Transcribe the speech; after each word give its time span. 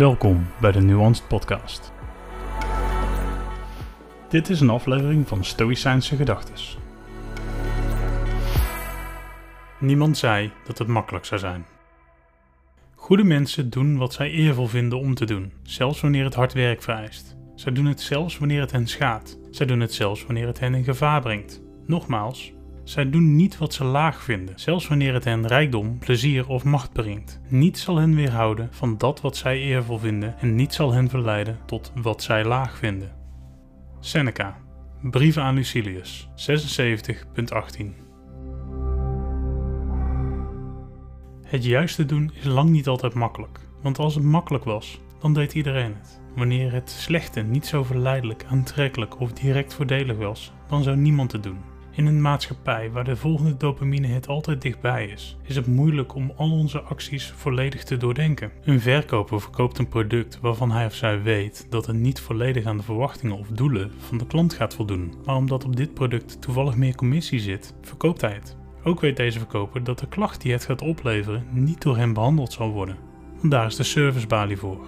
Welkom 0.00 0.46
bij 0.60 0.72
de 0.72 0.80
Nuanced 0.80 1.28
Podcast. 1.28 1.92
Dit 4.28 4.50
is 4.50 4.60
een 4.60 4.70
aflevering 4.70 5.28
van 5.28 5.44
Stoïcijnse 5.44 6.16
Gedachtes. 6.16 6.78
Niemand 9.78 10.18
zei 10.18 10.52
dat 10.64 10.78
het 10.78 10.88
makkelijk 10.88 11.24
zou 11.24 11.40
zijn. 11.40 11.66
Goede 12.94 13.24
mensen 13.24 13.70
doen 13.70 13.96
wat 13.96 14.12
zij 14.12 14.30
eervol 14.30 14.66
vinden 14.66 14.98
om 14.98 15.14
te 15.14 15.24
doen, 15.24 15.52
zelfs 15.62 16.00
wanneer 16.00 16.24
het 16.24 16.34
hard 16.34 16.52
werk 16.52 16.82
vereist. 16.82 17.36
Zij 17.54 17.72
doen 17.72 17.86
het 17.86 18.00
zelfs 18.00 18.38
wanneer 18.38 18.60
het 18.60 18.72
hen 18.72 18.86
schaadt. 18.86 19.38
Zij 19.50 19.66
doen 19.66 19.80
het 19.80 19.94
zelfs 19.94 20.26
wanneer 20.26 20.46
het 20.46 20.60
hen 20.60 20.74
in 20.74 20.84
gevaar 20.84 21.20
brengt. 21.20 21.62
Nogmaals, 21.86 22.52
zij 22.84 23.10
doen 23.10 23.36
niet 23.36 23.58
wat 23.58 23.74
ze 23.74 23.84
laag 23.84 24.22
vinden, 24.22 24.60
zelfs 24.60 24.88
wanneer 24.88 25.14
het 25.14 25.24
hen 25.24 25.46
rijkdom, 25.46 25.98
plezier 25.98 26.48
of 26.48 26.64
macht 26.64 26.92
brengt. 26.92 27.40
Niets 27.48 27.82
zal 27.82 27.96
hen 27.96 28.14
weerhouden 28.14 28.68
van 28.70 28.98
dat 28.98 29.20
wat 29.20 29.36
zij 29.36 29.60
eervol 29.60 29.98
vinden 29.98 30.38
en 30.38 30.54
niets 30.54 30.76
zal 30.76 30.92
hen 30.92 31.08
verleiden 31.08 31.58
tot 31.66 31.92
wat 31.94 32.22
zij 32.22 32.44
laag 32.44 32.76
vinden. 32.76 33.16
Seneca, 34.00 34.56
Brieven 35.02 35.42
aan 35.42 35.54
Lucilius, 35.54 36.28
76.18 36.34 38.08
Het 41.46 41.64
juiste 41.64 42.04
doen 42.06 42.32
is 42.34 42.44
lang 42.44 42.70
niet 42.70 42.88
altijd 42.88 43.14
makkelijk, 43.14 43.60
want 43.82 43.98
als 43.98 44.14
het 44.14 44.24
makkelijk 44.24 44.64
was, 44.64 45.00
dan 45.20 45.34
deed 45.34 45.54
iedereen 45.54 45.94
het. 45.94 46.20
Wanneer 46.36 46.72
het 46.72 46.90
slechte 46.90 47.40
niet 47.40 47.66
zo 47.66 47.84
verleidelijk, 47.84 48.44
aantrekkelijk 48.48 49.20
of 49.20 49.32
direct 49.32 49.74
voordelig 49.74 50.16
was, 50.16 50.52
dan 50.68 50.82
zou 50.82 50.96
niemand 50.96 51.32
het 51.32 51.42
doen. 51.42 51.58
In 51.92 52.06
een 52.06 52.20
maatschappij 52.20 52.90
waar 52.90 53.04
de 53.04 53.16
volgende 53.16 53.56
dopamine 53.56 54.06
het 54.06 54.28
altijd 54.28 54.62
dichtbij 54.62 55.06
is, 55.06 55.36
is 55.42 55.56
het 55.56 55.66
moeilijk 55.66 56.14
om 56.14 56.32
al 56.36 56.50
onze 56.50 56.80
acties 56.80 57.32
volledig 57.36 57.84
te 57.84 57.96
doordenken. 57.96 58.50
Een 58.64 58.80
verkoper 58.80 59.40
verkoopt 59.40 59.78
een 59.78 59.88
product 59.88 60.38
waarvan 60.40 60.70
hij 60.70 60.86
of 60.86 60.94
zij 60.94 61.22
weet 61.22 61.66
dat 61.70 61.86
het 61.86 61.96
niet 61.96 62.20
volledig 62.20 62.64
aan 62.64 62.76
de 62.76 62.82
verwachtingen 62.82 63.38
of 63.38 63.48
doelen 63.48 63.90
van 63.98 64.18
de 64.18 64.26
klant 64.26 64.54
gaat 64.54 64.74
voldoen, 64.74 65.14
maar 65.24 65.36
omdat 65.36 65.64
op 65.64 65.76
dit 65.76 65.94
product 65.94 66.42
toevallig 66.42 66.76
meer 66.76 66.94
commissie 66.94 67.40
zit, 67.40 67.74
verkoopt 67.82 68.20
hij 68.20 68.32
het. 68.32 68.56
Ook 68.84 69.00
weet 69.00 69.16
deze 69.16 69.38
verkoper 69.38 69.84
dat 69.84 69.98
de 69.98 70.08
klacht 70.08 70.40
die 70.40 70.52
het 70.52 70.64
gaat 70.64 70.82
opleveren 70.82 71.46
niet 71.50 71.82
door 71.82 71.96
hem 71.96 72.12
behandeld 72.12 72.52
zal 72.52 72.70
worden. 72.70 72.96
Want 73.38 73.52
daar 73.52 73.66
is 73.66 73.76
de 73.76 73.82
servicebalie 73.82 74.56
voor. 74.56 74.86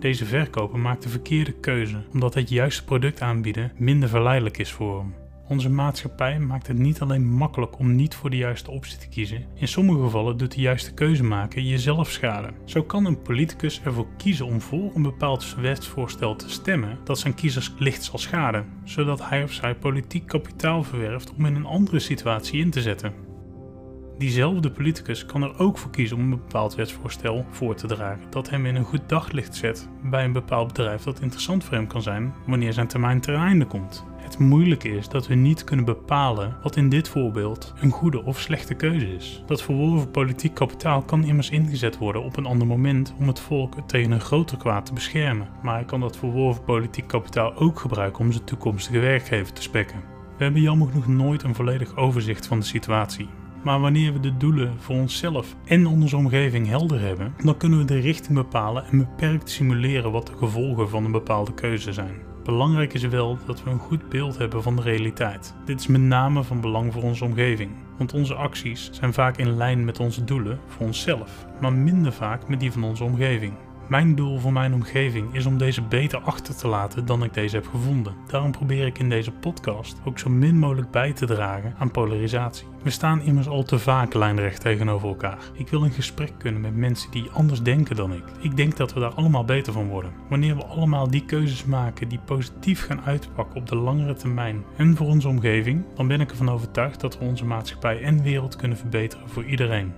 Deze 0.00 0.24
verkoper 0.24 0.78
maakt 0.78 1.02
de 1.02 1.08
verkeerde 1.08 1.52
keuze 1.52 2.02
omdat 2.12 2.34
het 2.34 2.48
juiste 2.48 2.84
product 2.84 3.20
aanbieden 3.20 3.72
minder 3.76 4.08
verleidelijk 4.08 4.58
is 4.58 4.72
voor 4.72 4.98
hem. 4.98 5.21
Onze 5.52 5.70
maatschappij 5.70 6.38
maakt 6.38 6.66
het 6.66 6.78
niet 6.78 7.00
alleen 7.00 7.32
makkelijk 7.32 7.78
om 7.78 7.94
niet 7.94 8.14
voor 8.14 8.30
de 8.30 8.36
juiste 8.36 8.70
optie 8.70 8.98
te 8.98 9.08
kiezen. 9.08 9.44
In 9.54 9.68
sommige 9.68 10.02
gevallen 10.02 10.36
doet 10.36 10.54
de 10.54 10.60
juiste 10.60 10.94
keuze 10.94 11.24
maken 11.24 11.66
jezelf 11.66 12.10
schade. 12.10 12.50
Zo 12.64 12.82
kan 12.82 13.04
een 13.04 13.22
politicus 13.22 13.82
ervoor 13.82 14.06
kiezen 14.16 14.46
om 14.46 14.60
voor 14.60 14.90
een 14.94 15.02
bepaald 15.02 15.54
wetsvoorstel 15.54 16.36
te 16.36 16.50
stemmen 16.50 16.98
dat 17.04 17.18
zijn 17.18 17.34
kiezers 17.34 17.72
licht 17.78 18.04
zal 18.04 18.18
schaden, 18.18 18.66
zodat 18.84 19.28
hij 19.28 19.42
of 19.42 19.52
zij 19.52 19.74
politiek 19.74 20.26
kapitaal 20.26 20.82
verwerft 20.82 21.34
om 21.34 21.46
in 21.46 21.54
een 21.54 21.66
andere 21.66 21.98
situatie 21.98 22.60
in 22.60 22.70
te 22.70 22.80
zetten. 22.82 23.31
Diezelfde 24.18 24.70
politicus 24.70 25.26
kan 25.26 25.42
er 25.42 25.58
ook 25.58 25.78
voor 25.78 25.90
kiezen 25.90 26.16
om 26.16 26.22
een 26.22 26.30
bepaald 26.30 26.74
wetsvoorstel 26.74 27.46
voor 27.50 27.74
te 27.74 27.86
dragen 27.86 28.30
dat 28.30 28.50
hem 28.50 28.66
in 28.66 28.74
een 28.74 28.84
goed 28.84 29.08
daglicht 29.08 29.54
zet 29.54 29.88
bij 30.02 30.24
een 30.24 30.32
bepaald 30.32 30.66
bedrijf 30.66 31.02
dat 31.02 31.20
interessant 31.20 31.64
voor 31.64 31.74
hem 31.74 31.86
kan 31.86 32.02
zijn 32.02 32.34
wanneer 32.46 32.72
zijn 32.72 32.86
termijn 32.86 33.20
ten 33.20 33.34
einde 33.34 33.66
komt. 33.66 34.04
Het 34.16 34.38
moeilijke 34.38 34.96
is 34.96 35.08
dat 35.08 35.26
we 35.26 35.34
niet 35.34 35.64
kunnen 35.64 35.84
bepalen 35.84 36.56
wat 36.62 36.76
in 36.76 36.88
dit 36.88 37.08
voorbeeld 37.08 37.74
een 37.80 37.90
goede 37.90 38.24
of 38.24 38.40
slechte 38.40 38.74
keuze 38.74 39.14
is. 39.14 39.42
Dat 39.46 39.62
verworven 39.62 40.10
politiek 40.10 40.54
kapitaal 40.54 41.02
kan 41.02 41.24
immers 41.24 41.50
ingezet 41.50 41.98
worden 41.98 42.22
op 42.22 42.36
een 42.36 42.46
ander 42.46 42.66
moment 42.66 43.14
om 43.18 43.26
het 43.26 43.40
volk 43.40 43.74
tegen 43.86 44.10
een 44.10 44.20
groter 44.20 44.56
kwaad 44.56 44.86
te 44.86 44.92
beschermen. 44.92 45.48
Maar 45.62 45.74
hij 45.74 45.84
kan 45.84 46.00
dat 46.00 46.16
verworven 46.16 46.64
politiek 46.64 47.06
kapitaal 47.06 47.54
ook 47.54 47.78
gebruiken 47.78 48.24
om 48.24 48.32
zijn 48.32 48.44
toekomstige 48.44 48.98
werkgever 48.98 49.52
te 49.52 49.62
spekken. 49.62 50.00
We 50.36 50.44
hebben 50.44 50.62
jammer 50.62 50.88
genoeg 50.88 51.06
nooit 51.06 51.42
een 51.42 51.54
volledig 51.54 51.96
overzicht 51.96 52.46
van 52.46 52.58
de 52.58 52.64
situatie. 52.64 53.28
Maar 53.62 53.80
wanneer 53.80 54.12
we 54.12 54.20
de 54.20 54.36
doelen 54.36 54.74
voor 54.78 54.96
onszelf 54.96 55.56
en 55.64 55.86
onze 55.86 56.16
omgeving 56.16 56.66
helder 56.66 57.00
hebben, 57.00 57.34
dan 57.44 57.56
kunnen 57.56 57.78
we 57.78 57.84
de 57.84 57.98
richting 57.98 58.34
bepalen 58.34 58.84
en 58.84 58.98
beperkt 58.98 59.50
simuleren 59.50 60.12
wat 60.12 60.26
de 60.26 60.36
gevolgen 60.36 60.88
van 60.88 61.04
een 61.04 61.12
bepaalde 61.12 61.54
keuze 61.54 61.92
zijn. 61.92 62.14
Belangrijk 62.44 62.92
is 62.92 63.02
wel 63.02 63.38
dat 63.46 63.62
we 63.62 63.70
een 63.70 63.78
goed 63.78 64.08
beeld 64.08 64.38
hebben 64.38 64.62
van 64.62 64.76
de 64.76 64.82
realiteit. 64.82 65.54
Dit 65.64 65.80
is 65.80 65.86
met 65.86 66.00
name 66.00 66.42
van 66.42 66.60
belang 66.60 66.92
voor 66.92 67.02
onze 67.02 67.24
omgeving, 67.24 67.70
want 67.98 68.14
onze 68.14 68.34
acties 68.34 68.90
zijn 68.92 69.12
vaak 69.12 69.36
in 69.36 69.56
lijn 69.56 69.84
met 69.84 70.00
onze 70.00 70.24
doelen 70.24 70.58
voor 70.66 70.86
onszelf, 70.86 71.46
maar 71.60 71.72
minder 71.72 72.12
vaak 72.12 72.48
met 72.48 72.60
die 72.60 72.72
van 72.72 72.84
onze 72.84 73.04
omgeving. 73.04 73.52
Mijn 73.88 74.14
doel 74.14 74.38
voor 74.38 74.52
mijn 74.52 74.74
omgeving 74.74 75.34
is 75.34 75.46
om 75.46 75.58
deze 75.58 75.82
beter 75.82 76.18
achter 76.18 76.56
te 76.56 76.68
laten 76.68 77.06
dan 77.06 77.24
ik 77.24 77.34
deze 77.34 77.56
heb 77.56 77.66
gevonden. 77.66 78.14
Daarom 78.26 78.50
probeer 78.50 78.86
ik 78.86 78.98
in 78.98 79.08
deze 79.08 79.30
podcast 79.30 80.00
ook 80.04 80.18
zo 80.18 80.30
min 80.30 80.58
mogelijk 80.58 80.90
bij 80.90 81.12
te 81.12 81.26
dragen 81.26 81.74
aan 81.78 81.90
polarisatie. 81.90 82.66
We 82.82 82.90
staan 82.90 83.22
immers 83.22 83.48
al 83.48 83.62
te 83.62 83.78
vaak 83.78 84.14
lijnrecht 84.14 84.60
tegenover 84.60 85.08
elkaar. 85.08 85.38
Ik 85.52 85.68
wil 85.68 85.84
in 85.84 85.90
gesprek 85.90 86.32
kunnen 86.38 86.60
met 86.60 86.76
mensen 86.76 87.10
die 87.10 87.30
anders 87.32 87.62
denken 87.62 87.96
dan 87.96 88.12
ik. 88.12 88.24
Ik 88.40 88.56
denk 88.56 88.76
dat 88.76 88.92
we 88.92 89.00
daar 89.00 89.14
allemaal 89.14 89.44
beter 89.44 89.72
van 89.72 89.88
worden. 89.88 90.12
Wanneer 90.28 90.56
we 90.56 90.64
allemaal 90.64 91.10
die 91.10 91.24
keuzes 91.24 91.64
maken 91.64 92.08
die 92.08 92.20
positief 92.24 92.86
gaan 92.86 93.02
uitpakken 93.02 93.60
op 93.60 93.68
de 93.68 93.76
langere 93.76 94.14
termijn 94.14 94.64
en 94.76 94.96
voor 94.96 95.06
onze 95.06 95.28
omgeving, 95.28 95.84
dan 95.94 96.08
ben 96.08 96.20
ik 96.20 96.30
ervan 96.30 96.50
overtuigd 96.50 97.00
dat 97.00 97.18
we 97.18 97.24
onze 97.24 97.44
maatschappij 97.44 98.02
en 98.02 98.22
wereld 98.22 98.56
kunnen 98.56 98.76
verbeteren 98.76 99.28
voor 99.28 99.44
iedereen. 99.44 99.92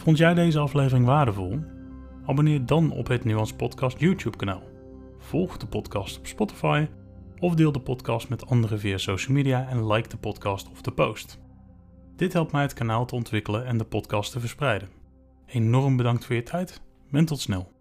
Vond 0.00 0.18
jij 0.18 0.34
deze 0.34 0.58
aflevering 0.58 1.06
waardevol? 1.06 1.58
Abonneer 2.26 2.66
dan 2.66 2.90
op 2.92 3.08
het 3.08 3.24
Nuance 3.24 3.54
Podcast 3.54 3.98
YouTube 3.98 4.36
kanaal. 4.36 4.62
Volg 5.18 5.56
de 5.56 5.66
podcast 5.66 6.18
op 6.18 6.26
Spotify 6.26 6.88
of 7.38 7.54
deel 7.54 7.72
de 7.72 7.80
podcast 7.80 8.28
met 8.28 8.46
anderen 8.46 8.78
via 8.78 8.98
social 8.98 9.36
media 9.36 9.68
en 9.68 9.86
like 9.86 10.08
de 10.08 10.16
podcast 10.16 10.70
of 10.70 10.82
de 10.82 10.90
post. 10.90 11.40
Dit 12.16 12.32
helpt 12.32 12.52
mij 12.52 12.62
het 12.62 12.72
kanaal 12.72 13.06
te 13.06 13.14
ontwikkelen 13.14 13.66
en 13.66 13.78
de 13.78 13.84
podcast 13.84 14.32
te 14.32 14.40
verspreiden. 14.40 14.88
Enorm 15.46 15.96
bedankt 15.96 16.24
voor 16.24 16.34
je 16.34 16.42
tijd 16.42 16.82
en 17.12 17.24
tot 17.24 17.40
snel. 17.40 17.72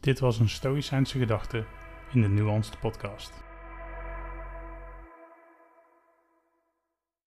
Dit 0.00 0.20
was 0.20 0.38
een 0.38 0.48
Stoïcijnse 0.48 1.18
gedachte 1.18 1.64
in 2.12 2.22
de 2.22 2.28
Nuanced 2.28 2.80
Podcast. 2.80 3.51